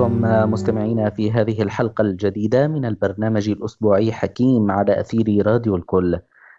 بكم 0.00 0.22
مستمعينا 0.52 1.10
في 1.10 1.32
هذه 1.32 1.62
الحلقة 1.62 2.02
الجديدة 2.02 2.68
من 2.68 2.84
البرنامج 2.84 3.48
الأسبوعي 3.48 4.12
حكيم 4.12 4.70
على 4.70 5.00
أثير 5.00 5.46
راديو 5.46 5.76
الكل. 5.76 6.18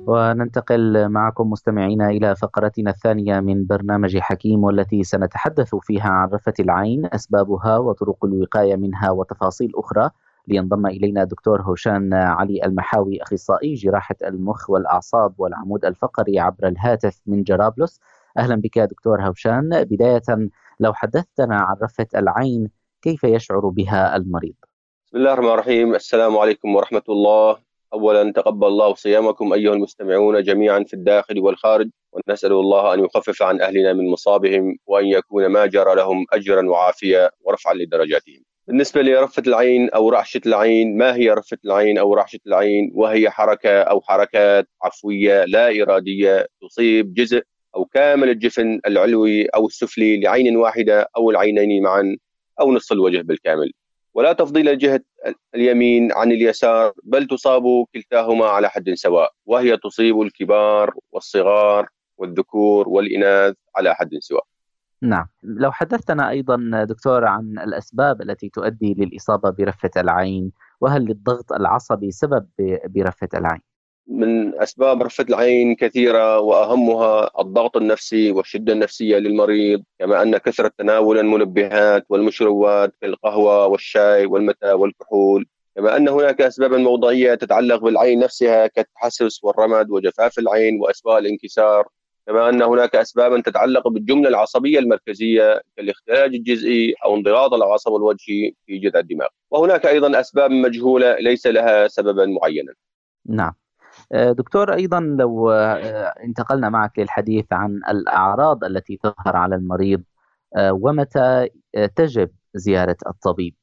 وننتقل 0.06 1.08
معكم 1.08 1.50
مستمعينا 1.50 2.10
إلى 2.10 2.36
فقرتنا 2.36 2.90
الثانية 2.90 3.40
من 3.40 3.66
برنامج 3.66 4.18
حكيم 4.18 4.64
والتي 4.64 5.04
سنتحدث 5.04 5.74
فيها 5.74 6.08
عن 6.08 6.28
رفة 6.28 6.54
العين 6.60 7.08
أسبابها 7.12 7.78
وطرق 7.78 8.24
الوقاية 8.24 8.76
منها 8.76 9.10
وتفاصيل 9.10 9.72
أخرى 9.76 10.10
لينضم 10.48 10.86
إلينا 10.86 11.24
دكتور 11.24 11.62
هوشان 11.62 12.14
علي 12.14 12.64
المحاوي 12.64 13.22
أخصائي 13.22 13.74
جراحة 13.74 14.16
المخ 14.24 14.70
والأعصاب 14.70 15.34
والعمود 15.38 15.84
الفقري 15.84 16.38
عبر 16.40 16.68
الهاتف 16.68 17.20
من 17.26 17.42
جرابلس. 17.42 18.00
أهلا 18.38 18.54
بك 18.54 18.78
دكتور 18.78 19.22
هوشان. 19.22 19.84
بداية 19.84 20.48
لو 20.80 20.94
حدثتنا 20.94 21.56
عن 21.56 21.76
رفة 21.82 22.06
العين 22.14 22.70
كيف 23.02 23.24
يشعر 23.24 23.68
بها 23.68 24.16
المريض؟ 24.16 24.54
بسم 25.06 25.16
الله 25.16 25.32
الرحمن 25.32 25.52
الرحيم. 25.52 25.94
السلام 25.94 26.38
عليكم 26.38 26.74
ورحمة 26.74 27.02
الله. 27.08 27.56
أولا 27.92 28.32
تقبل 28.32 28.66
الله 28.66 28.94
صيامكم 28.94 29.52
أيها 29.52 29.72
المستمعون 29.72 30.42
جميعا 30.42 30.84
في 30.84 30.94
الداخل 30.94 31.40
والخارج 31.40 31.90
ونسأل 32.12 32.52
الله 32.52 32.94
أن 32.94 33.04
يخفف 33.04 33.42
عن 33.42 33.60
أهلنا 33.60 33.92
من 33.92 34.10
مصابهم 34.10 34.78
وأن 34.86 35.06
يكون 35.06 35.46
ما 35.46 35.66
جرى 35.66 35.94
لهم 35.94 36.26
أجرا 36.32 36.68
وعافية 36.68 37.30
ورفعا 37.40 37.74
لدرجاتهم. 37.74 38.42
بالنسبة 38.68 39.02
لرفة 39.02 39.42
العين 39.46 39.90
أو 39.90 40.08
رعشة 40.08 40.40
العين 40.46 40.96
ما 40.96 41.14
هي 41.14 41.30
رفة 41.30 41.58
العين 41.64 41.98
أو 41.98 42.14
رعشة 42.14 42.38
العين؟ 42.46 42.90
وهي 42.94 43.30
حركة 43.30 43.82
أو 43.82 44.00
حركات 44.00 44.68
عفوية 44.82 45.44
لا 45.44 45.82
إرادية 45.82 46.46
تصيب 46.62 47.14
جزء 47.14 47.42
أو 47.76 47.84
كامل 47.84 48.28
الجفن 48.30 48.80
العلوي 48.86 49.46
أو 49.46 49.66
السفلي 49.66 50.20
لعين 50.20 50.56
واحدة 50.56 51.08
أو 51.16 51.30
العينين 51.30 51.82
معا 51.82 52.16
أو 52.60 52.72
نصف 52.72 52.92
الوجه 52.92 53.22
بالكامل. 53.22 53.72
ولا 54.14 54.32
تفضيل 54.32 54.68
الجهة 54.68 55.00
اليمين 55.54 56.12
عن 56.12 56.32
اليسار 56.32 56.92
بل 57.04 57.26
تصاب 57.26 57.62
كلتاهما 57.94 58.46
على 58.46 58.70
حد 58.70 58.94
سواء 58.94 59.32
وهي 59.46 59.76
تصيب 59.76 60.20
الكبار 60.20 60.94
والصغار 61.12 61.88
والذكور 62.18 62.88
والإناث 62.88 63.54
على 63.76 63.94
حد 63.94 64.10
سواء. 64.20 64.44
نعم 65.08 65.26
لو 65.42 65.72
حدثتنا 65.72 66.30
أيضا 66.30 66.84
دكتور 66.84 67.24
عن 67.24 67.58
الأسباب 67.58 68.22
التي 68.22 68.48
تؤدي 68.48 68.94
للإصابة 68.94 69.50
برفة 69.50 69.90
العين 69.96 70.52
وهل 70.80 71.02
للضغط 71.02 71.52
العصبي 71.52 72.10
سبب 72.10 72.46
برفة 72.88 73.28
العين؟ 73.34 73.60
من 74.08 74.54
أسباب 74.62 75.02
رفة 75.02 75.24
العين 75.28 75.74
كثيرة 75.74 76.38
وأهمها 76.38 77.40
الضغط 77.40 77.76
النفسي 77.76 78.32
والشدة 78.32 78.72
النفسية 78.72 79.18
للمريض 79.18 79.82
كما 79.98 80.22
أن 80.22 80.36
كثرة 80.36 80.72
تناول 80.78 81.18
المنبهات 81.18 82.06
والمشروبات 82.08 82.94
كالقهوه 83.00 83.66
والشاي 83.66 84.26
والمتاء 84.26 84.78
والكحول 84.78 85.46
كما 85.76 85.96
أن 85.96 86.08
هناك 86.08 86.40
اسبابا 86.40 86.78
موضعية 86.78 87.34
تتعلق 87.34 87.76
بالعين 87.76 88.18
نفسها 88.18 88.66
كالتحسس 88.66 89.44
والرمد 89.44 89.90
وجفاف 89.90 90.38
العين 90.38 90.80
وأسباب 90.80 91.18
الانكسار 91.18 91.88
كما 92.26 92.48
أن 92.48 92.62
هناك 92.62 92.96
اسبابا 92.96 93.40
تتعلق 93.40 93.88
بالجملة 93.88 94.28
العصبية 94.28 94.78
المركزية 94.78 95.60
كالاختلاج 95.76 96.34
الجزئي 96.34 96.94
أو 97.04 97.16
انضغاط 97.16 97.54
العصب 97.54 97.94
الوجهي 97.94 98.52
في 98.66 98.78
جذع 98.78 99.00
الدماغ. 99.00 99.28
وهناك 99.50 99.86
أيضا 99.86 100.20
أسباب 100.20 100.50
مجهولة 100.50 101.16
ليس 101.18 101.46
لها 101.46 101.88
سببا 101.88 102.26
معينا. 102.26 102.72
نعم. 103.26 103.52
آه، 104.12 104.32
دكتور 104.32 104.74
أيضا 104.74 105.00
لو 105.00 105.50
آه، 105.50 106.14
انتقلنا 106.24 106.68
معك 106.68 106.98
للحديث 106.98 107.46
عن 107.52 107.80
الأعراض 107.88 108.64
التي 108.64 108.96
تظهر 109.02 109.36
على 109.36 109.54
المريض 109.54 110.02
آه، 110.56 110.72
ومتى 110.72 111.48
تجب 111.96 112.30
زيارة 112.54 112.96
الطبيب؟ 113.06 113.54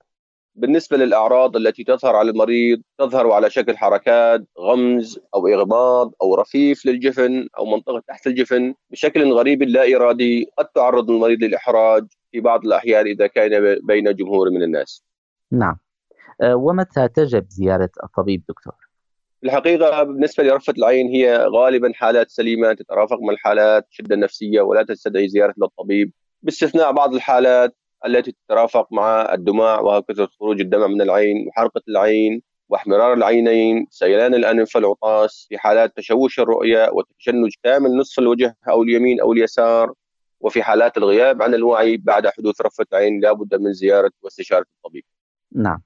بالنسبة 0.55 0.97
للأعراض 0.97 1.55
التي 1.55 1.83
تظهر 1.83 2.15
على 2.15 2.31
المريض 2.31 2.81
تظهر 2.97 3.31
على 3.31 3.49
شكل 3.49 3.77
حركات 3.77 4.41
غمز 4.59 5.19
أو 5.35 5.47
إغماض 5.47 6.11
أو 6.21 6.35
رفيف 6.35 6.85
للجفن 6.85 7.47
أو 7.57 7.65
منطقة 7.65 8.03
تحت 8.07 8.27
الجفن 8.27 8.73
بشكل 8.89 9.31
غريب 9.31 9.63
لا 9.63 9.95
إرادي 9.95 10.51
قد 10.57 10.65
تعرض 10.65 11.11
المريض 11.11 11.43
للإحراج 11.43 12.05
في 12.31 12.39
بعض 12.39 12.65
الأحيان 12.65 13.05
إذا 13.05 13.27
كان 13.27 13.79
بين 13.83 14.15
جمهور 14.15 14.49
من 14.49 14.63
الناس. 14.63 15.03
نعم. 15.51 15.77
ومتى 16.43 17.07
تجب 17.07 17.45
زيارة 17.49 17.89
الطبيب 18.03 18.43
دكتور؟ 18.49 18.73
الحقيقة 19.43 20.03
بالنسبة 20.03 20.43
لرفة 20.43 20.73
العين 20.77 21.07
هي 21.07 21.45
غالبا 21.45 21.91
حالات 21.95 22.29
سليمة 22.29 22.73
تترافق 22.73 23.19
مع 23.21 23.33
الحالات 23.33 23.87
شدة 23.89 24.15
نفسية 24.15 24.61
ولا 24.61 24.83
تستدعي 24.83 25.27
زيارة 25.27 25.53
للطبيب. 25.57 26.11
باستثناء 26.41 26.91
بعض 26.91 27.13
الحالات 27.13 27.75
التي 28.05 28.31
تترافق 28.31 28.87
مع 28.93 29.33
الدماع 29.33 29.79
وهكذا 29.79 30.27
خروج 30.39 30.61
الدمع 30.61 30.87
من 30.87 31.01
العين 31.01 31.47
وحرقة 31.47 31.81
العين 31.87 32.41
واحمرار 32.69 33.13
العينين 33.13 33.87
سيلان 33.89 34.33
الأنف 34.33 34.75
والعطاس 34.75 35.45
في 35.49 35.57
حالات 35.57 35.97
تشوش 35.97 36.39
الرؤية 36.39 36.89
وتشنج 36.93 37.53
كامل 37.63 37.97
نصف 37.97 38.19
الوجه 38.19 38.57
أو 38.69 38.83
اليمين 38.83 39.21
أو 39.21 39.33
اليسار 39.33 39.93
وفي 40.39 40.63
حالات 40.63 40.97
الغياب 40.97 41.41
عن 41.41 41.53
الوعي 41.53 41.97
بعد 41.97 42.27
حدوث 42.27 42.61
رفة 42.61 42.85
عين 42.93 43.19
لا 43.19 43.33
بد 43.33 43.55
من 43.55 43.73
زيارة 43.73 44.11
واستشارة 44.21 44.65
الطبيب. 44.77 45.03
نعم. 45.55 45.81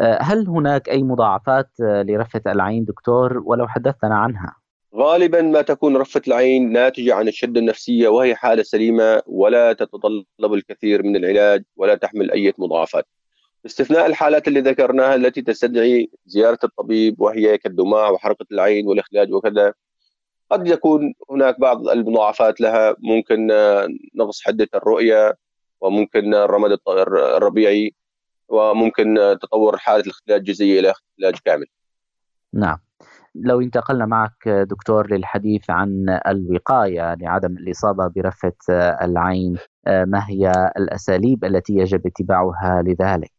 آه، 0.00 0.18
هل 0.22 0.48
هناك 0.48 0.88
أي 0.88 1.02
مضاعفات 1.02 1.70
آه، 1.82 2.02
لرفة 2.02 2.42
العين 2.46 2.84
دكتور؟ 2.84 3.42
ولو 3.44 3.68
حدثنا 3.68 4.18
عنها؟ 4.18 4.59
غالبا 4.94 5.42
ما 5.42 5.62
تكون 5.62 5.96
رفة 5.96 6.22
العين 6.28 6.72
ناتجة 6.72 7.14
عن 7.14 7.28
الشدة 7.28 7.60
النفسية 7.60 8.08
وهي 8.08 8.34
حالة 8.34 8.62
سليمة 8.62 9.22
ولا 9.26 9.72
تتطلب 9.72 10.54
الكثير 10.54 11.02
من 11.02 11.16
العلاج 11.16 11.64
ولا 11.76 11.94
تحمل 11.94 12.30
أي 12.30 12.52
مضاعفات 12.58 13.06
باستثناء 13.64 14.06
الحالات 14.06 14.48
اللي 14.48 14.60
ذكرناها 14.60 15.14
التي 15.14 15.42
تستدعي 15.42 16.10
زيارة 16.26 16.58
الطبيب 16.64 17.20
وهي 17.20 17.58
كالدماع 17.58 18.10
وحرقة 18.10 18.46
العين 18.52 18.88
والإخلاج 18.88 19.32
وكذا 19.32 19.74
قد 20.50 20.68
يكون 20.68 21.14
هناك 21.30 21.60
بعض 21.60 21.88
المضاعفات 21.88 22.60
لها 22.60 22.96
ممكن 22.98 23.46
نقص 24.14 24.42
حدة 24.42 24.68
الرؤية 24.74 25.36
وممكن 25.80 26.34
الرمد 26.34 26.78
الربيعي 26.88 27.94
وممكن 28.48 29.36
تطور 29.42 29.76
حالة 29.76 30.02
الاختلاج 30.04 30.38
الجزئي 30.38 30.78
إلى 30.78 30.90
اختلاج 30.90 31.34
كامل. 31.44 31.66
نعم. 32.52 32.78
لو 33.34 33.60
انتقلنا 33.60 34.06
معك 34.06 34.48
دكتور 34.48 35.12
للحديث 35.12 35.70
عن 35.70 36.18
الوقاية 36.26 37.14
لعدم 37.14 37.56
الإصابة 37.56 38.06
برفة 38.06 38.52
العين، 39.02 39.56
ما 39.86 40.24
هي 40.28 40.72
الأساليب 40.78 41.44
التي 41.44 41.72
يجب 41.74 42.06
اتباعها 42.06 42.82
لذلك؟ 42.82 43.30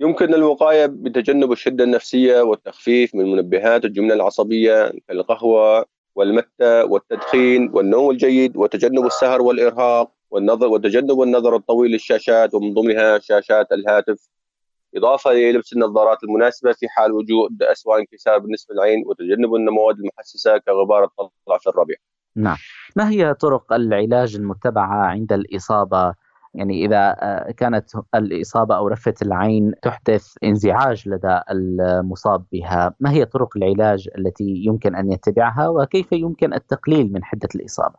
يمكن 0.00 0.34
الوقاية 0.34 0.86
بتجنب 0.86 1.52
الشدة 1.52 1.84
النفسية 1.84 2.40
والتخفيف 2.40 3.14
من 3.14 3.32
منبهات 3.32 3.84
الجملة 3.84 4.14
العصبية 4.14 4.92
كالقهوه 5.08 5.84
والمتة 6.14 6.84
والتدخين 6.84 7.70
والنوم 7.74 8.10
الجيد 8.10 8.56
وتجنب 8.56 9.06
السهر 9.06 9.42
والإرهاق 9.42 10.10
والنظر 10.30 10.66
وتجنب 10.66 11.22
النظر 11.22 11.56
الطويل 11.56 11.90
للشاشات 11.90 12.54
ومن 12.54 12.74
ضمنها 12.74 13.18
شاشات 13.18 13.72
الهاتف 13.72 14.28
إضافة 14.98 15.32
للبس 15.32 15.72
النظارات 15.72 16.24
المناسبة 16.24 16.72
في 16.72 16.88
حال 16.88 17.12
وجود 17.12 17.62
أسوأ 17.62 17.98
انكسار 17.98 18.38
بالنسبة 18.38 18.74
للعين 18.74 19.04
وتجنب 19.06 19.54
المواد 19.54 19.96
المحسسة 19.98 20.58
كغبار 20.58 21.04
الطلع 21.04 21.58
في 21.58 21.66
الربيع 21.66 21.96
نعم. 22.36 22.56
ما 22.96 23.10
هي 23.10 23.34
طرق 23.34 23.72
العلاج 23.72 24.36
المتبعة 24.36 25.06
عند 25.06 25.32
الإصابة؟ 25.32 26.14
يعني 26.54 26.84
إذا 26.84 27.16
آه، 27.20 27.50
كانت 27.50 27.90
الإصابة 28.14 28.76
أو 28.76 28.88
رفة 28.88 29.14
العين 29.22 29.72
تحدث 29.82 30.34
انزعاج 30.44 31.08
لدى 31.08 31.40
المصاب 31.50 32.44
بها 32.52 32.94
ما 33.00 33.10
هي 33.10 33.24
طرق 33.24 33.56
العلاج 33.56 34.08
التي 34.18 34.62
يمكن 34.66 34.96
أن 34.96 35.12
يتبعها 35.12 35.68
وكيف 35.68 36.12
يمكن 36.12 36.54
التقليل 36.54 37.12
من 37.12 37.24
حدة 37.24 37.48
الإصابة؟ 37.54 37.94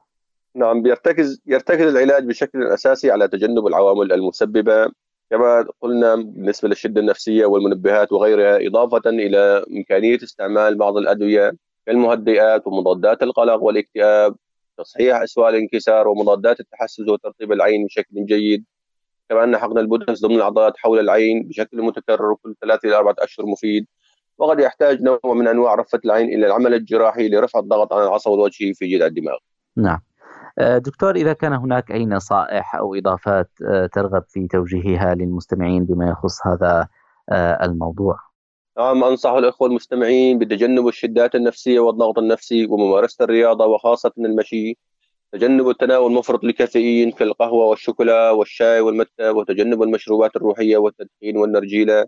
نعم 0.56 0.86
يرتكز 0.88 1.42
يرتكز 1.46 1.96
العلاج 1.96 2.26
بشكل 2.26 2.64
أساسي 2.64 3.12
على 3.12 3.28
تجنب 3.28 3.68
العوامل 3.68 4.14
المسببة 4.14 4.92
كما 5.30 5.66
قلنا 5.82 6.16
بالنسبة 6.16 6.70
للشدة 6.70 7.02
النفسية 7.02 7.46
والمنبهات 7.46 8.12
وغيرها 8.12 8.68
إضافة 8.68 9.10
إلى 9.10 9.66
إمكانية 9.72 10.18
استعمال 10.24 10.76
بعض 10.76 10.98
الأدوية 10.98 11.54
كالمهدئات 11.86 12.68
ومضادات 12.68 13.24
القلق 13.24 13.64
والاكتئاب 13.64 14.36
تصحيح 14.78 15.22
أسوأ 15.22 15.50
الانكسار 15.50 16.08
ومضادات 16.08 16.60
التحسس 16.60 17.08
وترطيب 17.08 17.52
العين 17.52 17.86
بشكل 17.86 18.26
جيد. 18.26 18.66
كما 19.30 19.44
أن 19.44 19.58
حقن 19.58 19.78
البوتوكس 19.78 20.22
ضمن 20.22 20.36
العضلات 20.36 20.74
حول 20.78 21.00
العين 21.00 21.48
بشكل 21.48 21.82
متكرر 21.82 22.36
كل 22.44 22.56
ثلاثة 22.62 22.88
إلى 22.88 22.96
أربعة 22.96 23.16
أشهر 23.20 23.46
مفيد. 23.46 23.88
وقد 24.38 24.60
يحتاج 24.60 25.02
نوع 25.02 25.20
من 25.26 25.48
أنواع 25.48 25.76
رفة 25.76 26.00
العين 26.06 26.28
إلى 26.28 26.48
العمل 26.48 26.74
الجراحي 26.74 27.30
لرفع 27.30 27.60
الضغط 27.60 27.94
عن 27.94 28.04
العصب 28.04 28.34
الوجهي 28.34 28.74
في 28.74 28.88
جذع 28.88 29.06
الدماغ. 29.06 29.38
نعم. 29.78 30.00
دكتور 30.60 31.16
إذا 31.16 31.34
كان 31.34 31.54
هناك 31.54 31.92
أي 31.92 32.06
نصائح 32.06 32.76
أو 32.76 32.96
إضافات 32.96 33.50
آه، 33.68 33.86
ترغب 33.86 34.24
في 34.28 34.48
توجيهها 34.48 35.16
للمستمعين 35.16 35.86
بما 35.86 36.10
يخص 36.10 36.48
هذا 36.48 36.88
آه، 37.30 37.66
الموضوع؟ 37.66 38.20
نعم 38.78 39.04
أنصح 39.04 39.32
الأخوة 39.32 39.68
المستمعين 39.68 40.40
بتجنب 40.40 40.88
الشدات 40.88 41.36
النفسية 41.36 41.80
والضغط 41.80 42.18
النفسي 42.18 42.66
وممارسة 42.66 43.24
الرياضة 43.26 43.66
وخاصة 43.66 44.12
المشي. 44.18 44.78
تجنب 45.32 45.70
التناول 45.70 46.12
المفرط 46.12 46.44
للكافيين 46.44 47.12
كالقهوة 47.12 47.66
والشوكولا 47.66 48.32
والشاي 48.32 48.80
والمتة 48.80 49.32
وتجنب 49.32 49.84
المشروبات 49.84 50.36
الروحية 50.36 50.78
والتدخين 50.78 51.38
والنرجيلة. 51.38 52.06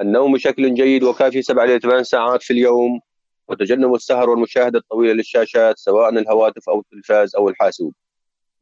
النوم 0.00 0.32
بشكل 0.32 0.74
جيد 0.74 1.02
وكافي 1.02 1.42
سبع 1.42 1.64
إلى 1.64 1.80
ثمان 1.80 2.04
ساعات 2.04 2.42
في 2.42 2.52
اليوم. 2.52 3.00
وتجنب 3.48 3.94
السهر 3.94 4.30
والمشاهدة 4.30 4.78
الطويلة 4.78 5.12
للشاشات 5.12 5.78
سواء 5.78 6.08
الهواتف 6.08 6.68
أو 6.68 6.80
التلفاز 6.80 7.36
أو 7.36 7.48
الحاسوب. 7.48 7.94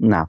نعم. 0.00 0.26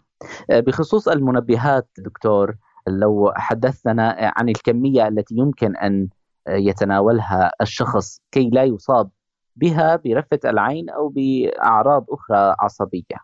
آه، 0.49 0.59
بخصوص 0.59 1.07
المنبهات 1.07 1.87
دكتور 1.97 2.55
لو 2.87 3.33
حدثنا 3.35 4.33
عن 4.37 4.49
الكمية 4.49 5.07
التي 5.07 5.35
يمكن 5.35 5.75
أن 5.75 6.07
يتناولها 6.49 7.51
الشخص 7.61 8.21
كي 8.31 8.49
لا 8.49 8.63
يصاب 8.63 9.09
بها 9.55 9.95
برفة 9.95 10.39
العين 10.45 10.89
أو 10.89 11.09
بأعراض 11.09 12.05
أخرى 12.09 12.55
عصبية. 12.59 13.17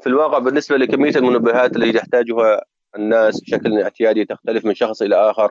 في 0.00 0.06
الواقع 0.06 0.38
بالنسبة 0.38 0.76
لكمية 0.76 1.16
المنبهات 1.16 1.76
التي 1.76 1.92
تحتاجها 1.92 2.62
الناس 2.96 3.40
بشكل 3.40 3.82
اعتيادي 3.82 4.24
تختلف 4.24 4.64
من 4.64 4.74
شخص 4.74 5.02
إلى 5.02 5.30
آخر 5.30 5.50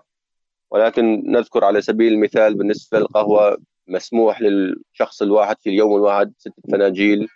ولكن 0.72 1.24
نذكر 1.26 1.66
على 1.66 1.82
سبيل 1.82 2.14
المثال 2.14 2.56
بالنسبة 2.56 3.00
للقهوة 3.00 3.58
مسموح 3.90 4.42
للشخص 4.42 5.22
الواحد 5.22 5.56
في 5.60 5.70
اليوم 5.70 5.96
الواحد 5.96 6.34
ستة 6.38 6.62
فناجيل 6.72 7.28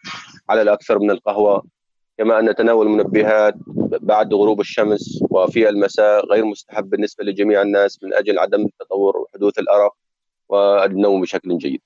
على 0.49 0.61
الأكثر 0.61 0.99
من 0.99 1.11
القهوة. 1.11 1.63
كما 2.17 2.39
أن 2.39 2.55
تناول 2.55 2.87
المنبهات 2.87 3.55
بعد 4.01 4.33
غروب 4.33 4.59
الشمس 4.59 5.23
وفي 5.29 5.69
المساء 5.69 6.25
غير 6.25 6.45
مستحب 6.45 6.89
بالنسبة 6.89 7.23
لجميع 7.23 7.61
الناس 7.61 8.03
من 8.03 8.13
أجل 8.13 8.39
عدم 8.39 8.65
التطور 8.65 9.17
وحدوث 9.17 9.59
الأرق 9.59 9.93
والنوم 10.49 11.21
بشكل 11.21 11.57
جيد. 11.57 11.81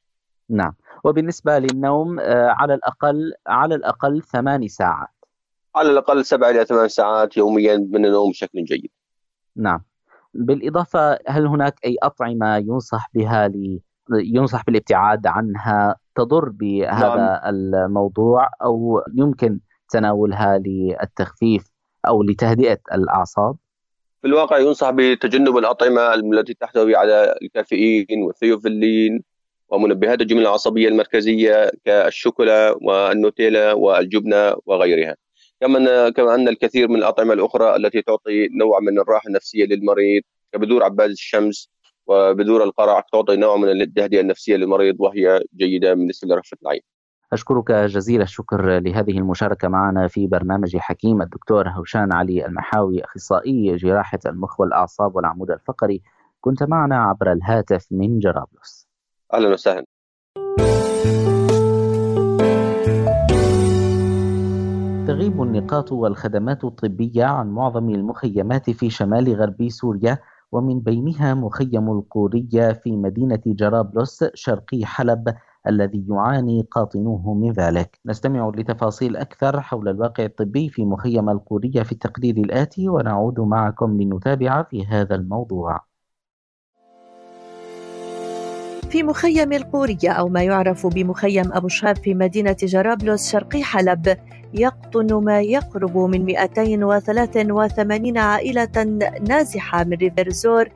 نعم. 0.49 0.73
وبالنسبة 1.03 1.59
للنوم 1.59 2.19
آه، 2.19 2.47
على 2.47 2.73
الأقل 2.73 3.33
على 3.47 3.75
الأقل 3.75 4.21
ثماني 4.23 4.67
ساعات. 4.67 5.07
على 5.75 5.91
الأقل 5.91 6.25
سبع 6.25 6.49
إلى 6.49 6.65
ثمان 6.65 6.87
ساعات 6.87 7.37
يوميا 7.37 7.77
من 7.77 8.05
النوم 8.05 8.31
بشكل 8.31 8.63
جيد. 8.63 8.89
نعم. 9.55 9.83
بالإضافة 10.33 11.19
هل 11.27 11.45
هناك 11.47 11.79
أي 11.85 11.97
أطعمة 12.03 12.57
ينصح 12.57 13.09
بها 13.13 13.47
لي 13.47 13.81
ينصح 14.11 14.63
بالابتعاد 14.65 15.27
عنها 15.27 15.95
تضر 16.15 16.49
بهذا 16.49 17.15
نعم. 17.15 17.39
الموضوع 17.45 18.49
أو 18.63 19.01
يمكن 19.15 19.59
تناولها 19.89 20.57
للتخفيف 20.57 21.63
أو 22.07 22.23
لتهدئة 22.23 22.77
الأعصاب؟ 22.93 23.55
في 24.21 24.27
الواقع 24.27 24.57
ينصح 24.57 24.89
بتجنب 24.89 25.57
الأطعمة 25.57 26.13
التي 26.13 26.53
تحتوي 26.53 26.95
على 26.95 27.35
الكافيين 27.41 28.23
والثيوفيلين 28.25 29.23
ومنبهات 29.69 30.21
الجمله 30.21 30.41
العصبية 30.41 30.87
المركزية 30.87 31.71
كالشوكولا 31.85 32.75
والنوتيلا 32.81 33.73
والجبنة 33.73 34.55
وغيرها. 34.65 35.15
كما 35.61 36.09
كما 36.09 36.35
أن 36.35 36.47
الكثير 36.47 36.87
من 36.87 36.95
الأطعمة 36.95 37.33
الأخرى 37.33 37.75
التي 37.75 38.01
تعطي 38.01 38.47
نوع 38.47 38.79
من 38.79 38.99
الراحة 38.99 39.27
النفسية 39.27 39.65
للمريض 39.65 40.23
كبذور 40.53 40.83
عباد 40.83 41.09
الشمس 41.09 41.69
وبذور 42.07 42.63
القرع 42.63 42.99
تعطي 42.99 43.35
نوع 43.35 43.57
من 43.57 43.81
التهدئه 43.81 44.21
النفسية 44.21 44.55
للمريض 44.55 44.95
وهي 44.99 45.41
جيدة 45.55 45.93
بالنسبة 45.93 46.35
لرفه 46.35 46.57
العين. 46.61 46.81
أشكرك 47.33 47.71
جزيل 47.71 48.21
الشكر 48.21 48.79
لهذه 48.79 49.17
المشاركة 49.17 49.67
معنا 49.67 50.07
في 50.07 50.27
برنامج 50.27 50.77
حكيم. 50.77 51.21
الدكتور 51.21 51.69
هوشان 51.69 52.13
علي 52.13 52.45
المحاوي 52.45 53.03
أخصائي 53.03 53.75
جراحة 53.75 54.19
المخ 54.25 54.59
والأعصاب 54.59 55.15
والعمود 55.15 55.51
الفقري. 55.51 56.01
كنت 56.41 56.63
معنا 56.63 57.03
عبر 57.03 57.31
الهاتف 57.31 57.87
من 57.91 58.19
جرابلس. 58.19 58.87
أهلا 59.33 59.49
وسهلا. 59.49 59.85
تغيب 65.07 65.41
النقاط 65.41 65.91
والخدمات 65.91 66.63
الطبية 66.63 67.25
عن 67.25 67.49
معظم 67.49 67.89
المخيمات 67.89 68.69
في 68.69 68.89
شمال 68.89 69.35
غربي 69.35 69.69
سوريا. 69.69 70.17
ومن 70.51 70.79
بينها 70.79 71.33
مخيم 71.33 71.91
القورية 71.91 72.73
في 72.73 72.91
مدينة 72.91 73.41
جرابلس 73.45 74.25
شرقي 74.33 74.85
حلب 74.85 75.35
الذي 75.67 76.05
يعاني 76.09 76.67
قاطنوه 76.71 77.33
من 77.33 77.51
ذلك. 77.51 77.99
نستمع 78.05 78.51
لتفاصيل 78.55 79.15
أكثر 79.15 79.61
حول 79.61 79.89
الواقع 79.89 80.25
الطبي 80.25 80.69
في 80.69 80.85
مخيم 80.85 81.29
القورية 81.29 81.83
في 81.83 81.91
التقرير 81.91 82.37
الآتي 82.37 82.89
ونعود 82.89 83.39
معكم 83.39 84.01
لنتابع 84.01 84.63
في 84.63 84.85
هذا 84.85 85.15
الموضوع. 85.15 85.87
في 88.89 89.03
مخيم 89.03 89.53
القورية 89.53 90.11
أو 90.11 90.29
ما 90.29 90.43
يعرف 90.43 90.87
بمخيم 90.87 91.53
أبو 91.53 91.67
شهاب 91.67 91.95
في 91.95 92.13
مدينة 92.13 92.55
جرابلس 92.63 93.31
شرقي 93.31 93.63
حلب 93.63 94.17
يقطن 94.53 95.13
ما 95.13 95.41
يقرب 95.41 95.97
من 95.97 96.25
283 96.25 98.17
عائلة 98.17 98.83
نازحة 99.27 99.83
من 99.83 99.93
ريفرزور 99.93 100.69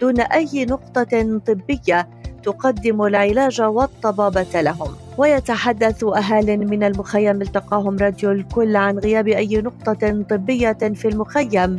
دون 0.00 0.20
أي 0.20 0.64
نقطة 0.64 1.38
طبية 1.46 2.08
تقدم 2.42 3.02
العلاج 3.02 3.60
والطبابة 3.62 4.60
لهم. 4.60 4.88
ويتحدث 5.18 6.04
أهال 6.04 6.70
من 6.70 6.82
المخيم 6.84 7.42
التقاهم 7.42 7.96
راديو 7.96 8.30
الكل 8.30 8.76
عن 8.76 8.98
غياب 8.98 9.28
أي 9.28 9.56
نقطة 9.56 10.22
طبية 10.30 10.78
في 10.94 11.08
المخيم 11.08 11.78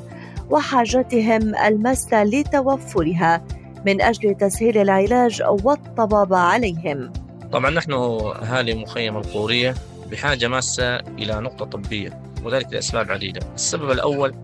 وحاجتهم 0.49 1.55
الماسة 1.55 2.23
لتوفرها 2.23 3.41
من 3.85 4.01
أجل 4.01 4.35
تسهيل 4.35 4.77
العلاج 4.77 5.43
والطبابة 5.63 6.37
عليهم. 6.37 7.13
طبعا 7.51 7.69
نحن 7.69 7.93
أهالي 7.93 8.73
مخيم 8.75 9.17
القورية 9.17 9.75
بحاجة 10.11 10.47
ماسة 10.47 10.95
إلى 10.95 11.39
نقطة 11.39 11.65
طبية 11.65 12.21
وذلك 12.43 12.73
لأسباب 12.73 13.11
عديدة. 13.11 13.41
السبب 13.55 13.91
الأول 13.91 14.35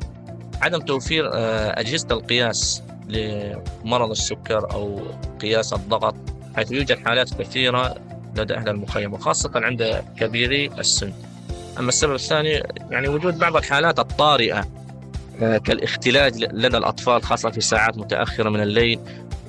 عدم 0.62 0.80
توفير 0.80 1.30
آه، 1.34 1.80
أجهزة 1.80 2.08
القياس 2.12 2.84
لمرض 3.08 4.12
السكر 4.12 4.72
أو 4.72 5.02
قياس 5.42 5.74
الضغط 5.74 6.16
حيث 6.56 6.72
يوجد 6.72 7.06
حالات 7.06 7.34
كثيرة 7.42 7.96
لدى 8.38 8.54
أهل 8.54 8.70
المخيم 8.70 9.14
وخاصة 9.14 9.52
عند 9.56 10.04
كبيري 10.18 10.68
السن. 10.68 11.14
أما 11.80 11.90
السبب 11.90 12.14
الثاني 12.14 12.64
يعني 12.90 13.08
وجود 13.08 13.40
بعض 13.40 13.56
الحالات 13.56 14.00
الطارئة 14.00 14.66
آه، 15.42 15.58
كالاختلاج 15.58 16.44
لدى 16.44 16.78
الأطفال 16.78 17.24
خاصة 17.24 17.50
في 17.50 17.62
ساعات 17.62 17.98
متأخرة 17.98 18.50
من 18.50 18.62
الليل 18.62 19.00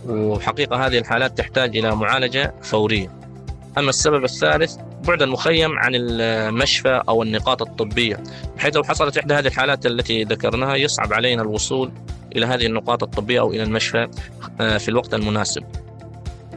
وحقيقة 0.06 0.86
هذه 0.86 0.98
الحالات 0.98 1.38
تحتاج 1.38 1.76
إلى 1.76 1.96
معالجة 1.96 2.54
فورية. 2.62 3.10
أما 3.78 3.90
السبب 3.90 4.24
الثالث 4.24 4.76
بعد 5.06 5.22
المخيم 5.22 5.78
عن 5.78 5.92
المشفى 5.94 7.02
أو 7.08 7.22
النقاط 7.22 7.62
الطبية 7.62 8.22
بحيث 8.56 8.76
لو 8.76 8.84
حصلت 8.84 9.18
إحدى 9.18 9.34
هذه 9.34 9.46
الحالات 9.46 9.86
التي 9.86 10.24
ذكرناها 10.24 10.76
يصعب 10.76 11.12
علينا 11.12 11.42
الوصول 11.42 11.92
إلى 12.36 12.46
هذه 12.46 12.66
النقاط 12.66 13.02
الطبية 13.02 13.40
أو 13.40 13.50
إلى 13.50 13.62
المشفى 13.62 14.08
آه، 14.60 14.78
في 14.78 14.88
الوقت 14.88 15.14
المناسب. 15.14 15.64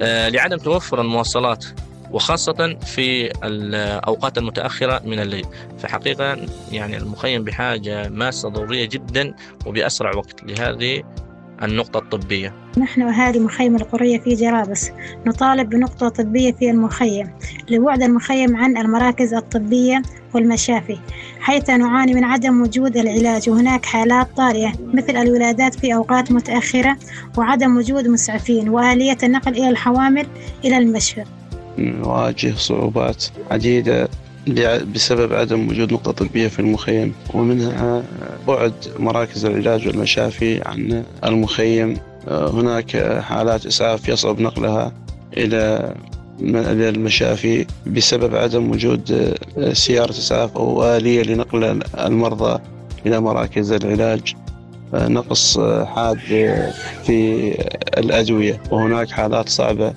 آه، 0.01 0.29
لعدم 0.29 0.57
توفر 0.57 1.01
المواصلات 1.01 1.65
وخاصة 2.11 2.77
في 2.85 3.31
الأوقات 3.43 4.37
المتأخرة 4.37 5.01
من 5.05 5.19
الليل. 5.19 5.45
فحقيقة 5.79 6.37
يعني 6.71 6.97
المخيم 6.97 7.43
بحاجة 7.43 8.09
ماسة 8.09 8.49
ضرورية 8.49 8.85
جدا 8.85 9.33
وبأسرع 9.65 10.15
وقت. 10.15 10.43
لهذه 10.43 11.03
النقطة 11.63 11.97
الطبية. 11.97 12.53
نحن 12.77 13.01
أهالي 13.01 13.39
مخيم 13.39 13.75
القرية 13.75 14.19
في 14.19 14.35
جرابس. 14.35 14.91
نطالب 15.27 15.69
بنقطة 15.69 16.09
طبية 16.09 16.51
في 16.51 16.69
المخيم 16.69 17.29
لبعد 17.69 18.03
المخيم 18.03 18.55
عن 18.55 18.77
المراكز 18.77 19.33
الطبية 19.33 20.01
والمشافي 20.33 20.97
حيث 21.39 21.69
نعاني 21.69 22.13
من 22.13 22.23
عدم 22.23 22.61
وجود 22.61 22.97
العلاج. 22.97 23.49
وهناك 23.49 23.85
حالات 23.85 24.27
طارئة 24.37 24.73
مثل 24.93 25.15
الولادات 25.15 25.75
في 25.75 25.95
أوقات 25.95 26.31
متأخرة 26.31 26.97
وعدم 27.37 27.77
وجود 27.77 28.07
مسعفين 28.07 28.69
وآلية 28.69 29.17
النقل 29.23 29.51
إلى 29.51 29.69
الحوامل 29.69 30.27
إلى 30.65 30.77
المشفى. 30.77 31.23
نواجه 31.77 32.53
صعوبات 32.55 33.25
عديدة. 33.51 34.09
بسبب 34.93 35.33
عدم 35.33 35.67
وجود 35.67 35.93
نقطة 35.93 36.11
طبية 36.11 36.47
في 36.47 36.59
المخيم 36.59 37.13
ومنها 37.33 38.03
بعد 38.47 38.73
مراكز 38.99 39.45
العلاج 39.45 39.87
والمشافي 39.87 40.61
عن 40.65 41.03
المخيم. 41.25 41.97
هناك 42.27 43.19
حالات 43.21 43.65
إسعاف 43.65 44.09
يصعب 44.09 44.39
نقلها 44.39 44.93
إلى 45.37 45.93
المشافي 46.89 47.65
بسبب 47.87 48.35
عدم 48.35 48.71
وجود 48.71 49.33
سيارة 49.73 50.11
إسعاف 50.11 50.57
أو 50.57 50.83
آلية 50.83 51.23
لنقل 51.23 51.81
المرضى 51.99 52.59
إلى 53.05 53.19
مراكز 53.19 53.71
العلاج. 53.71 54.33
نقص 54.93 55.59
حاد 55.59 56.17
في 57.03 57.51
الأدوية. 57.97 58.61
وهناك 58.71 59.09
حالات 59.09 59.49
صعبة 59.49 59.93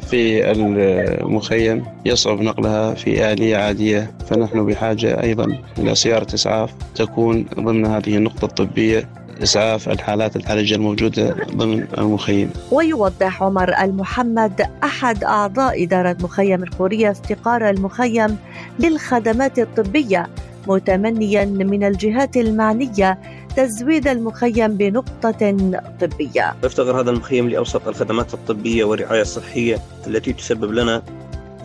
في 0.00 0.50
المخيم 0.52 1.84
يصعب 2.04 2.40
نقلها 2.40 2.94
في 2.94 3.32
آلية 3.32 3.56
عادية 3.56 4.10
فنحن 4.26 4.66
بحاجة 4.66 5.22
أيضا 5.22 5.58
إلى 5.78 5.94
سيارة 5.94 6.34
إسعاف 6.34 6.74
تكون 6.94 7.46
ضمن 7.54 7.86
هذه 7.86 8.16
النقطة 8.16 8.44
الطبية 8.44 9.08
إسعاف 9.42 9.88
الحالات 9.88 10.36
الحرجة 10.36 10.74
الموجودة 10.74 11.36
ضمن 11.56 11.86
المخيم. 11.98 12.50
ويوضح 12.72 13.42
عمر 13.42 13.74
المحمد 13.82 14.62
أحد 14.84 15.24
أعضاء 15.24 15.84
إدارة 15.84 16.16
مخيم 16.22 16.62
القورية 16.62 17.10
افتقار 17.10 17.70
المخيم 17.70 18.36
للخدمات 18.78 19.58
الطبية 19.58 20.26
متمنيا 20.66 21.44
من 21.44 21.84
الجهات 21.84 22.36
المعنية 22.36 23.18
تزويد 23.58 24.08
المخيم 24.08 24.76
بنقطة 24.76 25.56
طبية. 26.00 26.56
يفتقر 26.64 27.00
هذا 27.00 27.10
المخيم 27.10 27.48
لأوسط 27.48 27.88
الخدمات 27.88 28.34
الطبية 28.34 28.84
والرعاية 28.84 29.20
الصحية 29.20 29.78
التي 30.06 30.32
تسبب 30.32 30.72
لنا 30.72 31.02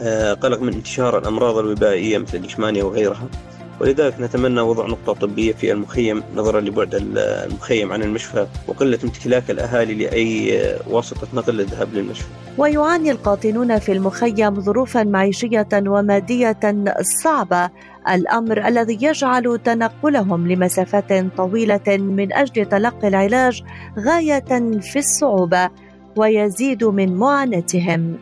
آه، 0.02 0.34
قلق 0.34 0.62
من 0.62 0.74
انتشار 0.74 1.18
الأمراض 1.18 1.58
الوبائية 1.58 2.18
مثل 2.18 2.38
الإشمانيا 2.38 2.84
وغيرها. 2.84 3.28
ولذلك 3.84 4.20
نتمنى 4.20 4.62
وضع 4.62 4.88
نقطة 4.88 5.14
طبية 5.14 5.54
في 5.54 5.72
المخيم 5.72 6.24
نظرا 6.36 6.62
لبعد 6.62 6.96
المخيم 6.96 7.94
عن 7.94 8.02
المشفى 8.04 8.48
وقلة 8.68 9.00
امتلاك 9.04 9.52
الأهالي 9.52 9.94
لأي 9.94 10.60
واسطة 10.90 11.28
نقل 11.34 11.54
للذهاب 11.54 11.94
للمشفى. 11.94 12.28
ويعاني 12.58 13.12
القاطنون 13.12 13.80
في 13.80 13.92
المخيم 13.92 14.62
ظروفا 14.62 15.04
معيشية 15.04 15.68
ومادية 15.74 16.86
صعبة. 17.24 17.70
الأمر 18.10 18.68
الذي 18.68 18.98
يجعل 19.02 19.60
تنقلهم 19.64 20.48
لمسافات 20.48 21.38
طويلة 21.38 21.98
من 21.98 22.34
أجل 22.34 22.66
تلقي 22.66 23.08
العلاج 23.08 23.64
غاية 24.00 24.80
في 24.82 25.00
الصعوبة 25.00 25.70
ويزيد 26.16 26.84
من 26.84 27.16
معاناتهم. 27.16 28.18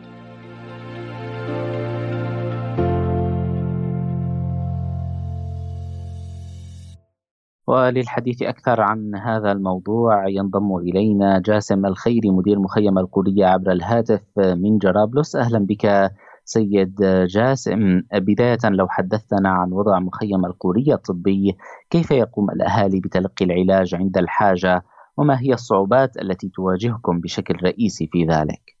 وللحديث 7.72 8.42
أكثر 8.42 8.80
عن 8.80 9.14
هذا 9.14 9.52
الموضوع 9.52 10.28
ينضم 10.28 10.76
إلينا 10.76 11.42
جاسم 11.46 11.86
الخيري 11.86 12.30
مدير 12.30 12.58
مخيم 12.58 12.98
القورية 12.98 13.46
عبر 13.46 13.72
الهاتف 13.72 14.22
من 14.36 14.78
جرابلس. 14.78 15.36
أهلا 15.36 15.58
بك 15.58 16.12
سيد 16.44 16.94
جاسم. 17.26 18.02
بداية 18.12 18.58
لو 18.64 18.88
حدثنا 18.88 19.48
عن 19.48 19.72
وضع 19.72 19.98
مخيم 19.98 20.44
القورية 20.46 20.94
الطبي 20.94 21.56
كيف 21.90 22.10
يقوم 22.10 22.50
الأهالي 22.50 23.00
بتلقي 23.00 23.44
العلاج 23.44 23.94
عند 23.94 24.18
الحاجة؟ 24.18 24.82
وما 25.16 25.40
هي 25.40 25.52
الصعوبات 25.52 26.16
التي 26.16 26.48
تواجهكم 26.48 27.20
بشكل 27.20 27.54
رئيسي 27.64 28.06
في 28.12 28.24
ذلك؟ 28.24 28.76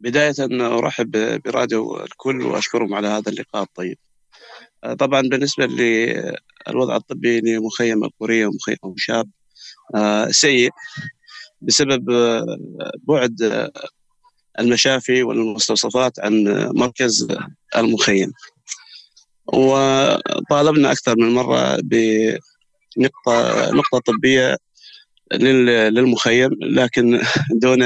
بداية 0.00 0.34
أرحب 0.78 1.10
براديو 1.44 1.96
الكل 1.96 2.42
وأشكرهم 2.42 2.94
على 2.94 3.08
هذا 3.08 3.32
اللقاء 3.32 3.62
الطيب. 3.62 3.96
طبعا 4.98 5.20
بالنسبة 5.20 5.66
للوضع 5.66 6.96
الطبي 6.96 7.40
لمخيم 7.40 8.04
القورية 8.04 8.46
ومخيم 8.46 8.76
شاب 8.96 9.30
آه، 9.94 10.28
سيء 10.28 10.70
بسبب 11.60 12.10
آه، 12.10 12.58
بعد 13.08 13.70
المشافي 14.60 15.22
والمستوصفات 15.22 16.20
عن 16.20 16.44
مركز 16.74 17.28
المخيم. 17.76 18.32
وطالبنا 19.46 20.92
أكثر 20.92 21.14
من 21.18 21.34
مرة 21.34 21.76
بنقطة 21.76 23.70
نقطة 23.70 23.98
طبية 24.06 24.56
للمخيم 25.32 26.50
لكن 26.62 27.20
دون 27.62 27.84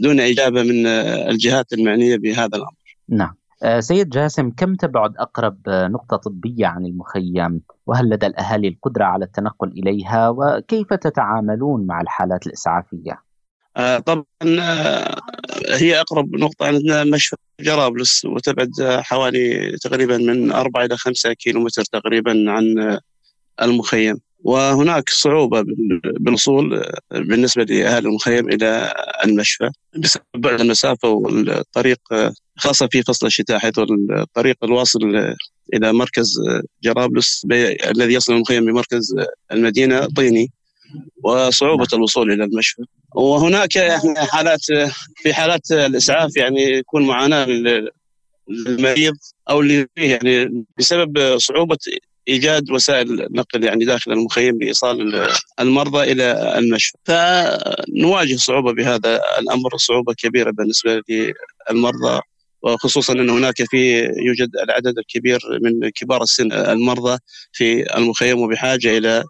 دون 0.00 0.20
إجابة 0.20 0.62
من 0.62 0.86
الجهات 0.86 1.72
المعنية 1.72 2.16
بهذا 2.16 2.56
الأمر. 2.56 2.76
نعم. 3.08 3.28
آه، 3.28 3.45
سيد 3.78 4.08
جاسم 4.08 4.50
كم 4.50 4.74
تبعد 4.74 5.16
أقرب 5.16 5.58
نقطة 5.68 6.16
طبية 6.16 6.66
عن 6.66 6.86
المخيم؟ 6.86 7.60
وهل 7.86 8.10
لدى 8.10 8.26
الأهالي 8.26 8.68
القدرة 8.68 9.04
على 9.04 9.24
التنقل 9.24 9.68
إليها؟ 9.68 10.28
وكيف 10.28 10.94
تتعاملون 10.94 11.86
مع 11.86 12.00
الحالات 12.00 12.46
الإسعافية؟ 12.46 13.22
آه، 13.76 13.98
طبعا 13.98 14.24
آه، 14.60 15.20
هي 15.68 16.00
أقرب 16.00 16.36
نقطة 16.36 16.66
عندنا 16.66 17.04
مشفى 17.04 17.36
جرابلس 17.60 18.24
وتبعد 18.24 18.70
حوالي 18.80 19.76
تقريبا 19.82 20.16
من 20.16 20.52
أربعة 20.52 20.84
إلى 20.84 20.96
خمسة 20.96 21.32
كيلومتر 21.32 21.84
تقريبا 21.84 22.44
عن 22.48 22.98
المخيم. 23.62 24.20
وهناك 24.38 25.08
صعوبة 25.10 25.64
بالوصول 26.20 26.84
بالنسبة 27.10 27.64
لأهل 27.64 28.06
المخيم 28.06 28.48
إلى 28.48 28.94
المشفى 29.24 29.70
بسبب 29.96 30.22
بعد 30.34 30.60
المسافة 30.60 31.08
والطريق 31.08 32.00
خاصة 32.56 32.88
في 32.92 33.02
فصل 33.02 33.26
الشتاء 33.26 33.58
حيث 33.58 33.78
الطريق 33.78 34.56
الواصل 34.64 34.98
إلى 35.74 35.92
مركز 35.92 36.40
جرابلس 36.84 37.46
الذي 37.90 38.14
يصل 38.14 38.34
المخيم 38.34 38.64
بمركز 38.64 39.14
المدينة 39.52 40.06
طيني 40.16 40.50
وصعوبة 41.24 41.86
الوصول 41.92 42.32
إلى 42.32 42.44
المشفى. 42.44 42.82
وهناك 43.14 43.76
يعني 43.76 44.14
حالات 44.16 44.64
في 45.16 45.34
حالات 45.34 45.70
الإسعاف 45.70 46.36
يعني 46.36 46.62
يكون 46.62 47.06
معاناة 47.06 47.46
للمريض 48.48 49.14
أو 49.50 49.60
اللي 49.60 49.86
يعني 49.96 50.64
بسبب 50.78 51.38
صعوبة 51.38 51.78
إيجاد 52.28 52.70
وسائل 52.70 53.26
نقل 53.30 53.64
يعني 53.64 53.84
داخل 53.84 54.12
المخيم 54.12 54.58
لإيصال 54.60 55.26
المرضى 55.60 56.12
إلى 56.12 56.58
المشفى. 56.58 56.96
فنواجه 57.04 58.36
صعوبة 58.36 58.72
بهذا 58.72 59.20
الأمر 59.38 59.76
صعوبة 59.76 60.14
كبيرة 60.14 60.50
بالنسبة 60.50 61.02
للمرضى. 61.70 62.20
وخصوصا 62.66 63.12
أن 63.12 63.30
هناك 63.30 63.54
في 63.56 64.04
يوجد 64.04 64.56
العدد 64.64 64.98
الكبير 64.98 65.40
من 65.62 65.88
كبار 65.88 66.22
السن 66.22 66.52
المرضى 66.52 67.18
في 67.52 67.96
المخيم 67.96 68.40
وبحاجة 68.40 68.98
إلى 68.98 69.24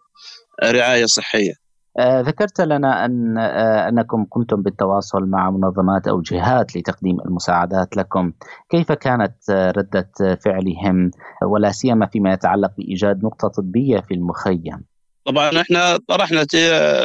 رعاية 0.64 1.06
صحية. 1.06 1.66
آه، 1.98 2.20
ذكرت 2.20 2.60
لنا 2.60 3.04
أن 3.04 3.38
آه، 3.38 3.88
أنكم 3.88 4.24
قمتم 4.24 4.62
بالتواصل 4.62 5.24
مع 5.24 5.50
منظمات 5.50 6.08
أو 6.08 6.20
جهات 6.20 6.76
لتقديم 6.76 7.20
المساعدات 7.20 7.96
لكم. 7.96 8.32
كيف 8.70 8.92
كانت 8.92 9.34
آه، 9.50 9.70
ردة 9.70 10.10
فعلهم؟ 10.44 11.10
ولا 11.44 11.72
سيما 11.72 12.06
فيما 12.06 12.32
يتعلق 12.32 12.70
بإيجاد 12.78 13.24
نقطة 13.24 13.48
طبية 13.48 14.00
في 14.00 14.14
المخيم. 14.14 14.84
طبعا 15.24 15.60
إحنا 15.60 15.98
طرحنا 16.08 16.46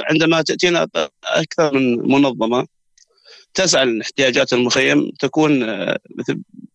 عندما 0.10 0.42
تأتينا 0.42 0.88
أكثر 1.26 1.74
من 1.74 2.12
منظمة 2.12 2.66
تسعى 3.54 3.86
لاحتياجات 3.86 4.54
المخيم 4.54 5.12
تكون 5.20 5.66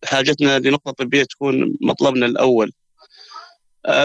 حاجتنا 0.05 0.59
لنقطة 0.59 0.91
طبية 0.91 1.23
تكون 1.23 1.77
مطلبنا 1.81 2.25
الأول. 2.25 2.71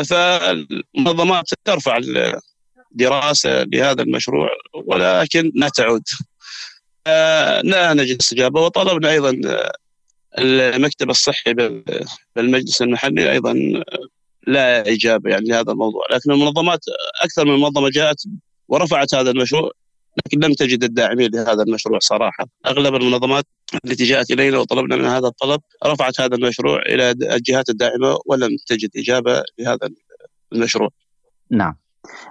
فالمنظمات 0.05 1.51
ترفع 1.65 1.99
دراسه 2.95 3.63
لهذا 3.63 4.03
المشروع 4.03 4.49
ولكن 4.75 5.53
لا 5.55 5.69
تعود. 5.69 6.03
آه، 7.07 7.61
لا 7.61 7.95
نجد 7.95 8.19
استجابة. 8.21 8.61
وطلبنا 8.61 9.11
أيضا 9.11 9.41
آه، 9.47 9.73
المكتب 10.39 11.11
الصحي 11.11 11.55
بالمجلس 12.37 12.83
المحلي 12.83 13.33
أيضا 13.33 13.51
آه، 13.51 13.85
لا 14.47 14.93
إجابة 14.93 15.31
يعني 15.31 15.49
لهذا 15.49 15.73
الموضوع. 15.73 16.03
لكن 16.13 16.33
المنظمات 16.33 16.81
أكثر 17.23 17.45
من 17.45 17.61
منظمة 17.61 17.91
جاءت 17.91 18.23
ورفعت 18.69 19.15
هذا 19.15 19.31
المشروع 19.31 19.71
لكن 20.17 20.41
لم 20.41 20.53
تجد 20.53 20.85
الداعمين 20.85 21.31
لهذا 21.35 21.63
المشروع 21.63 21.99
صراحة. 21.99 22.47
أغلب 22.67 22.95
المنظمات 22.95 23.45
التي 23.85 24.05
جاءت 24.05 24.31
إلينا 24.31 24.59
وطلبنا 24.59 24.97
من 24.97 25.05
هذا 25.05 25.27
الطلب 25.27 25.61
رفعت 25.87 26.21
هذا 26.21 26.37
المشروع 26.37 26.83
إلى 26.83 27.11
الجهات 27.11 27.71
الداعمة 27.71 28.19
ولم 28.27 28.57
تجد 28.67 28.91
إجابة 28.97 29.43
لهذا 29.59 29.89
المشروع. 30.53 30.89
نعم. 31.51 31.83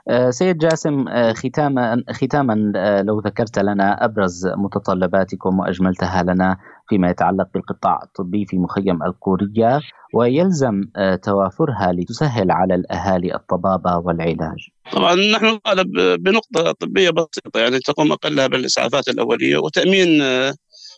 آه، 0.10 0.30
سيد 0.30 0.58
جاسم 0.58 1.08
آه، 1.08 1.34
ختاما 1.34 2.04
ختاما 2.12 2.72
آه، 2.76 3.02
لو 3.02 3.20
ذكرت 3.20 3.60
لنا 3.60 4.06
أبرز 4.06 4.48
متطلباتكم 4.48 5.60
وأجملتها 5.60 6.24
لنا 6.24 6.58
فيما 6.92 7.10
يتعلق 7.10 7.48
بالقطاع 7.54 8.00
الطبي 8.04 8.46
في 8.46 8.58
مخيم 8.58 9.04
القوريه 9.04 9.80
ويلزم 10.14 10.84
توافرها 11.24 11.92
لتسهل 11.92 12.52
على 12.52 12.76
الأهالي 12.76 13.36
الطبابة 13.36 13.98
والعلاج. 13.98 14.60
طبعا 14.92 15.16
نحن 15.16 15.46
نطالب 15.46 15.92
بنقطة 16.24 16.72
طبية 16.72 17.10
بسيطة 17.10 17.60
يعني 17.60 17.80
تقوم 17.80 18.12
أقلها 18.12 18.48
بالإسعافات 18.48 19.08
الأولية 19.08 19.58
وتأمين 19.58 20.24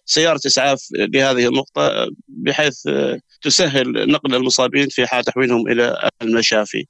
سيارة 0.06 0.40
إسعاف 0.46 0.80
لهذه 1.14 1.48
النقطة 1.48 2.08
بحيث 2.28 2.76
تسهل 3.42 4.12
نقل 4.12 4.36
المصابين 4.36 4.88
في 4.90 5.08
حال 5.08 5.24
تحويلهم 5.24 5.68
إلى 5.68 6.10
المشافي. 6.22 6.86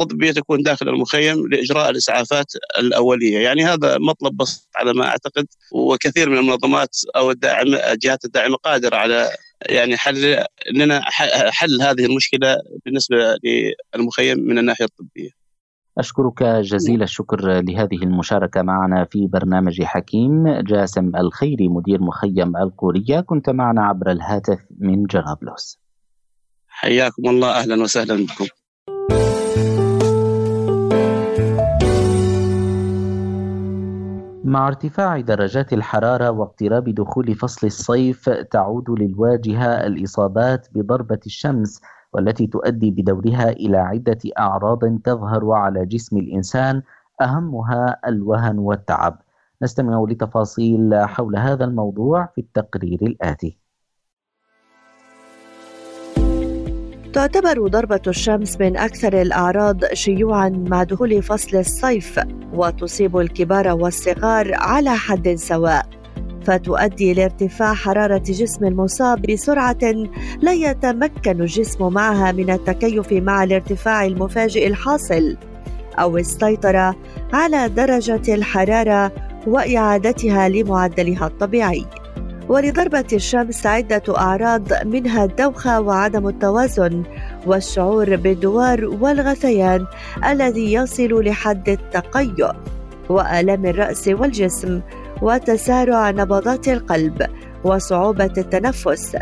الطبية 0.00 0.32
تكون 0.32 0.62
داخل 0.62 0.88
المخيم 0.88 1.48
لإجراء 1.48 1.90
الإسعافات 1.90 2.46
الأولية. 2.78 3.38
يعني 3.38 3.64
هذا 3.64 3.98
مطلب 3.98 4.36
بسيط 4.36 4.68
على 4.76 4.92
ما 4.94 5.06
أعتقد 5.06 5.46
وكثير 5.72 6.28
من 6.28 6.38
المنظمات 6.38 6.96
أو 7.16 7.30
الداعمة 7.30 7.76
الجهات 7.76 8.24
الداعمة 8.24 8.56
قادرة 8.56 8.96
على 8.96 9.28
يعني 9.66 9.96
حل 9.96 10.44
لنا 10.74 11.00
حل 11.50 11.82
هذه 11.82 12.06
المشكلة 12.06 12.56
بالنسبة 12.84 13.16
للمخيم 13.94 14.38
من 14.40 14.58
الناحية 14.58 14.84
الطبية. 14.84 15.30
أشكرك 15.98 16.42
جزيل 16.42 17.02
الشكر 17.02 17.60
لهذه 17.60 18.02
المشاركة 18.02 18.62
معنا 18.62 19.06
في 19.10 19.26
برنامج 19.26 19.82
حكيم. 19.82 20.60
جاسم 20.60 21.16
الخيري 21.16 21.68
مدير 21.68 22.00
مخيم 22.00 22.56
القورية 22.56 23.20
كنت 23.20 23.50
معنا 23.50 23.82
عبر 23.84 24.10
الهاتف 24.10 24.58
من 24.78 25.04
جرابلس. 25.04 25.78
حياكم 26.68 27.28
الله 27.28 27.50
أهلا 27.50 27.82
وسهلا 27.82 28.26
بكم. 28.26 28.46
مع 34.52 34.68
ارتفاع 34.68 35.20
درجات 35.20 35.72
الحرارة 35.72 36.30
واقتراب 36.30 36.88
دخول 36.88 37.34
فصل 37.34 37.66
الصيف 37.66 38.28
تعود 38.28 38.90
للواجهة 38.90 39.86
الإصابات 39.86 40.68
بضربة 40.74 41.20
الشمس 41.26 41.80
والتي 42.12 42.46
تؤدي 42.46 42.90
بدورها 42.90 43.50
إلى 43.50 43.76
عدة 43.76 44.18
أعراض 44.38 44.98
تظهر 45.04 45.52
على 45.52 45.86
جسم 45.86 46.16
الإنسان 46.16 46.82
أهمها 47.20 47.96
الوهن 48.06 48.58
والتعب. 48.58 49.22
نستمع 49.62 50.04
لتفاصيل 50.08 50.94
حول 50.94 51.36
هذا 51.36 51.64
الموضوع 51.64 52.26
في 52.34 52.40
التقرير 52.40 52.98
الآتي. 53.02 53.61
تعتبر 57.12 57.68
ضربة 57.68 58.00
الشمس 58.06 58.60
من 58.60 58.76
أكثر 58.76 59.22
الأعراض 59.22 59.84
شيوعا 59.92 60.48
مع 60.48 60.82
دخول 60.82 61.22
فصل 61.22 61.56
الصيف 61.56 62.20
وتصيب 62.54 63.16
الكبار 63.16 63.68
والصغار 63.68 64.50
على 64.54 64.90
حد 64.90 65.34
سواء 65.34 65.86
فتؤدي 66.44 67.14
لارتفاع 67.14 67.74
حرارة 67.74 68.22
جسم 68.26 68.64
المصاب 68.64 69.22
بسرعة 69.22 69.92
لا 70.40 70.52
يتمكن 70.52 71.40
الجسم 71.40 71.92
معها 71.92 72.32
من 72.32 72.50
التكيف 72.50 73.12
مع 73.12 73.44
الارتفاع 73.44 74.04
المفاجئ 74.04 74.66
الحاصل 74.66 75.36
أو 75.98 76.16
السيطرة 76.16 76.96
على 77.32 77.68
درجة 77.68 78.34
الحرارة 78.34 79.12
وإعادتها 79.46 80.48
لمعدلها 80.48 81.26
الطبيعي. 81.26 81.86
ولضربة 82.48 83.06
الشمس 83.12 83.66
عدة 83.66 84.02
أعراض 84.18 84.86
منها 84.86 85.24
الدوخة 85.24 85.80
وعدم 85.80 86.28
التوازن 86.28 87.02
والشعور 87.46 88.16
بالدوار 88.16 88.84
والغثيان 88.84 89.86
الذي 90.24 90.72
يصل 90.72 91.24
لحد 91.24 91.68
التقيؤ 91.68 92.52
وآلام 93.08 93.66
الرأس 93.66 94.08
والجسم 94.08 94.80
وتسارع 95.22 96.10
نبضات 96.10 96.68
القلب 96.68 97.26
وصعوبة 97.64 98.32
التنفس 98.38 99.16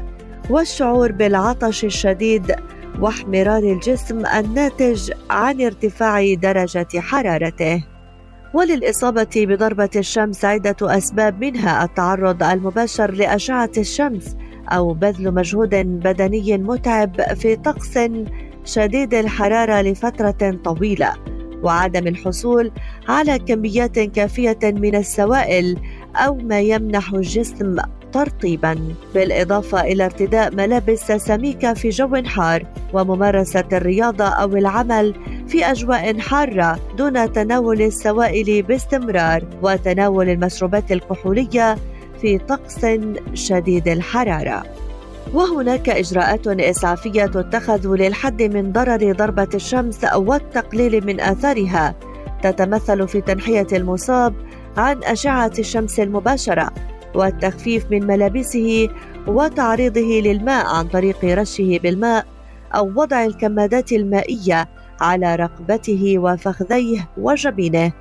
والشعور 0.50 1.12
بالعطش 1.12 1.84
الشديد 1.84 2.54
واحمرار 3.00 3.62
الجسم 3.62 4.26
الناتج 4.26 5.12
عن 5.30 5.60
ارتفاع 5.60 6.34
درجة 6.34 7.00
حرارته. 7.00 7.89
وللإصابة 8.54 9.28
بضربة 9.36 9.90
الشمس 9.96 10.44
عدة 10.44 10.76
أسباب 10.82 11.40
منها 11.40 11.84
التعرض 11.84 12.42
المباشر 12.42 13.10
لأشعة 13.10 13.70
الشمس 13.78 14.36
أو 14.68 14.94
بذل 14.94 15.34
مجهود 15.34 15.74
بدني 15.74 16.58
متعب 16.58 17.34
في 17.34 17.56
طقس 17.56 17.98
شديد 18.64 19.14
الحرارة 19.14 19.82
لفترة 19.82 20.58
طويلة 20.64 21.12
وعدم 21.62 22.06
الحصول 22.06 22.72
على 23.08 23.38
كميات 23.38 23.98
كافية 23.98 24.58
من 24.62 24.94
السوائل 24.94 25.76
أو 26.16 26.34
ما 26.34 26.60
يمنح 26.60 27.12
الجسم 27.12 27.76
ترطيبا. 28.12 28.94
بالإضافة 29.14 29.80
إلى 29.80 30.04
ارتداء 30.04 30.54
ملابس 30.54 31.12
سميكة 31.12 31.74
في 31.74 31.88
جو 31.88 32.22
حار 32.24 32.66
وممارسة 32.92 33.64
الرياضة 33.72 34.24
أو 34.24 34.56
العمل 34.56 35.14
في 35.48 35.64
أجواء 35.64 36.18
حارة 36.18 36.78
دون 36.96 37.32
تناول 37.32 37.82
السوائل 37.82 38.62
باستمرار 38.62 39.44
وتناول 39.62 40.28
المشروبات 40.28 40.92
الكحولية 40.92 41.76
في 42.20 42.38
طقس 42.38 42.86
شديد 43.34 43.88
الحرارة. 43.88 44.62
وهناك 45.34 45.88
إجراءات 45.88 46.46
إسعافية 46.46 47.26
تتخذ 47.26 47.94
للحد 47.94 48.42
من 48.42 48.72
ضرر 48.72 49.12
ضربة 49.12 49.48
الشمس 49.54 50.04
والتقليل 50.14 51.06
من 51.06 51.20
آثارها. 51.20 51.94
تتمثل 52.42 53.08
في 53.08 53.20
تنحية 53.20 53.66
المصاب 53.72 54.34
عن 54.76 55.04
أشعة 55.04 55.52
الشمس 55.58 56.00
المباشرة 56.00 56.70
والتخفيف 57.14 57.90
من 57.90 58.06
ملابسه 58.06 58.88
وتعريضه 59.26 60.20
للماء 60.24 60.66
عن 60.66 60.88
طريق 60.88 61.24
رشه 61.24 61.80
بالماء 61.82 62.26
أو 62.74 62.92
وضع 62.96 63.24
الكمادات 63.24 63.92
المائية 63.92 64.68
على 65.00 65.36
رقبته 65.36 66.18
وفخذيه 66.18 67.08
وجبينه 67.18 67.92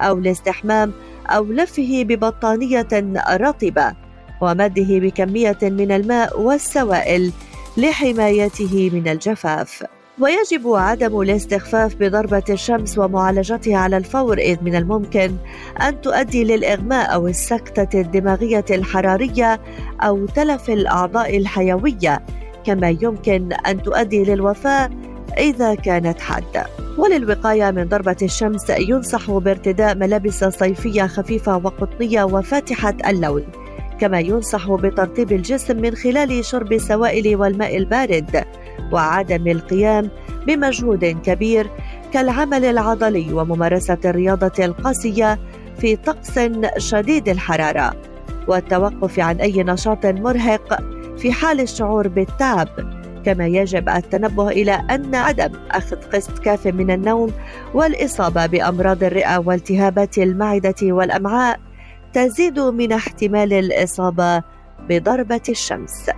أو 0.00 0.18
الاستحمام 0.18 0.92
أو 1.26 1.44
لفه 1.44 2.02
ببطانية 2.08 2.88
رطبة 3.30 3.92
ومده 4.40 4.98
بكمية 4.98 5.58
من 5.62 5.92
الماء 5.92 6.40
والسوائل 6.40 7.32
لحمايته 7.76 8.90
من 8.92 9.08
الجفاف. 9.08 9.84
ويجب 10.22 10.74
عدم 10.74 11.20
الاستخفاف 11.20 11.94
بضربة 12.00 12.42
الشمس 12.50 12.98
ومعالجتها 12.98 13.76
على 13.76 13.96
الفور 13.96 14.38
إذ 14.38 14.56
من 14.62 14.74
الممكن 14.74 15.36
أن 15.82 16.00
تؤدي 16.00 16.44
للإغماء 16.44 17.14
أو 17.14 17.28
السكتة 17.28 18.00
الدماغية 18.00 18.64
الحرارية 18.70 19.60
أو 20.00 20.26
تلف 20.26 20.70
الأعضاء 20.70 21.36
الحيوية 21.36 22.22
كما 22.64 22.88
يمكن 23.02 23.52
أن 23.52 23.82
تؤدي 23.82 24.24
للوفاة 24.24 24.90
إذا 25.38 25.74
كانت 25.74 26.20
حادة. 26.20 26.66
وللوقاية 26.98 27.70
من 27.70 27.88
ضربة 27.88 28.16
الشمس 28.22 28.70
ينصح 28.70 29.30
بارتداء 29.30 29.94
ملابس 29.94 30.44
صيفية 30.44 31.06
خفيفة 31.06 31.56
وقطنية 31.56 32.24
وفاتحة 32.24 32.94
اللون 33.06 33.44
كما 34.00 34.20
ينصح 34.20 34.70
بترطيب 34.70 35.32
الجسم 35.32 35.76
من 35.76 35.94
خلال 35.94 36.44
شرب 36.44 36.72
السوائل 36.72 37.36
والماء 37.36 37.76
البارد. 37.76 38.44
وعدم 38.92 39.48
القيام 39.48 40.10
بمجهود 40.46 41.04
كبير 41.04 41.70
كالعمل 42.12 42.64
العضلي 42.64 43.32
وممارسة 43.32 43.98
الرياضة 44.04 44.64
القاسية 44.64 45.38
في 45.78 45.96
طقس 45.96 46.40
شديد 46.78 47.28
الحرارة. 47.28 47.94
والتوقف 48.48 49.20
عن 49.20 49.36
أي 49.36 49.62
نشاط 49.62 50.06
مرهق 50.06 50.78
في 51.18 51.32
حال 51.32 51.60
الشعور 51.60 52.08
بالتعب. 52.08 52.68
كما 53.24 53.46
يجب 53.46 53.88
التنبه 53.88 54.48
إلى 54.48 54.72
أن 54.72 55.14
عدم 55.14 55.50
أخذ 55.70 55.96
قسط 55.96 56.38
كاف 56.38 56.66
من 56.66 56.90
النوم 56.90 57.32
والإصابة 57.74 58.46
بأمراض 58.46 59.04
الرئة 59.04 59.38
والتهابات 59.38 60.18
المعدة 60.18 60.74
والأمعاء 60.82 61.60
تزيد 62.12 62.60
من 62.60 62.92
احتمال 62.92 63.52
الإصابة 63.52 64.42
بضربة 64.88 65.40
الشمس. 65.48 66.10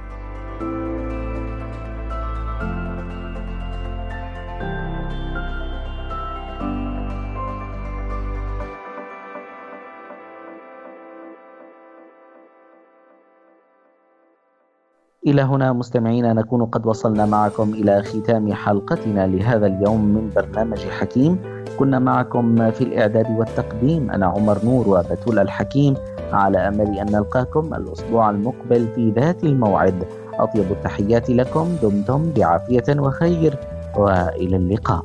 إلى 15.26 15.42
هنا 15.42 15.72
مستمعينا 15.72 16.32
نكون 16.32 16.64
قد 16.64 16.86
وصلنا 16.86 17.26
معكم 17.26 17.74
إلى 17.74 18.02
ختام 18.02 18.52
حلقتنا 18.52 19.26
لهذا 19.26 19.66
اليوم 19.66 20.00
من 20.04 20.30
برنامج 20.36 20.78
حكيم. 20.78 21.38
كنا 21.78 21.98
معكم 21.98 22.70
في 22.70 22.84
الإعداد 22.84 23.26
والتقديم 23.38 24.10
أنا 24.10 24.26
عمر 24.26 24.58
نور 24.64 24.88
وبتول 24.88 25.38
الحكيم 25.38 25.94
على 26.32 26.58
أمل 26.58 26.98
أن 26.98 27.06
نلقاكم 27.12 27.74
الأسبوع 27.74 28.30
المقبل 28.30 28.88
في 28.94 29.10
ذات 29.10 29.44
الموعد. 29.44 30.04
أطيب 30.34 30.72
التحيات 30.72 31.30
لكم 31.30 31.68
دمتم 31.82 32.32
بعافية 32.36 33.00
وخير 33.00 33.58
وإلى 33.96 34.56
اللقاء. 34.56 35.04